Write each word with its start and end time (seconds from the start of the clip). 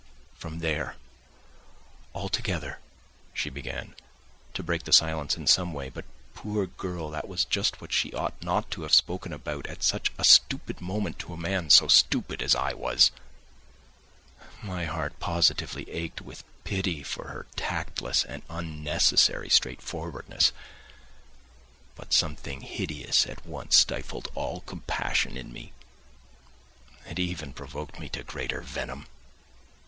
from 0.33 0.61
there 0.61 0.95
altogether," 2.15 2.79
she 3.35 3.51
began, 3.51 3.93
to 4.51 4.63
break 4.63 4.81
the 4.83 4.91
silence 4.91 5.37
in 5.37 5.45
some 5.45 5.73
way, 5.73 5.89
but, 5.89 6.05
poor 6.33 6.65
girl, 6.65 7.11
that 7.11 7.27
was 7.27 7.45
just 7.45 7.79
what 7.79 7.93
she 7.93 8.11
ought 8.13 8.33
not 8.41 8.71
to 8.71 8.81
have 8.81 8.95
spoken 8.95 9.31
about 9.31 9.67
at 9.67 9.83
such 9.83 10.11
a 10.17 10.23
stupid 10.23 10.81
moment 10.81 11.19
to 11.19 11.33
a 11.33 11.37
man 11.37 11.69
so 11.69 11.87
stupid 11.87 12.41
as 12.41 12.55
I 12.55 12.73
was. 12.73 13.11
My 14.63 14.85
heart 14.85 15.19
positively 15.19 15.87
ached 15.91 16.19
with 16.19 16.43
pity 16.63 17.03
for 17.03 17.27
her 17.27 17.45
tactless 17.55 18.23
and 18.25 18.41
unnecessary 18.49 19.49
straightforwardness. 19.51 20.51
But 21.95 22.11
something 22.11 22.61
hideous 22.61 23.27
at 23.27 23.45
once 23.45 23.77
stifled 23.77 24.29
all 24.33 24.61
compassion 24.61 25.37
in 25.37 25.53
me; 25.53 25.73
it 27.05 27.19
even 27.19 27.53
provoked 27.53 27.99
me 27.99 28.09
to 28.09 28.23
greater 28.23 28.61
venom. 28.61 29.05